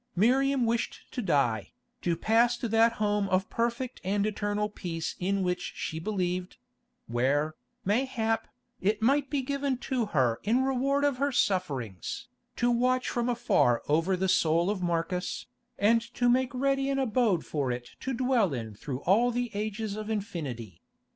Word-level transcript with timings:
Miriam 0.15 0.65
wished 0.65 1.01
to 1.11 1.21
die, 1.21 1.73
to 2.01 2.17
pass 2.17 2.57
to 2.57 2.67
that 2.67 2.93
home 2.93 3.29
of 3.29 3.51
perfect 3.51 4.01
and 4.03 4.25
eternal 4.25 4.67
peace 4.67 5.15
in 5.19 5.43
which 5.43 5.73
she 5.75 5.99
believed; 5.99 6.57
where, 7.05 7.53
mayhap, 7.85 8.47
it 8.79 9.03
might 9.03 9.29
be 9.29 9.43
given 9.43 9.77
to 9.77 10.07
her 10.07 10.39
in 10.41 10.63
reward 10.63 11.03
of 11.03 11.17
her 11.17 11.31
sufferings, 11.31 12.27
to 12.55 12.71
watch 12.71 13.09
from 13.09 13.29
afar 13.29 13.83
over 13.87 14.17
the 14.17 14.27
soul 14.27 14.71
of 14.71 14.81
Marcus, 14.81 15.45
and 15.77 16.01
to 16.15 16.27
make 16.27 16.51
ready 16.55 16.89
an 16.89 16.97
abode 16.97 17.45
for 17.45 17.71
it 17.71 17.89
to 17.99 18.11
dwell 18.11 18.55
in 18.55 18.73
through 18.73 19.01
all 19.01 19.29
the 19.29 19.51
ages 19.53 19.95
of 19.95 20.09
infinity. 20.09 20.81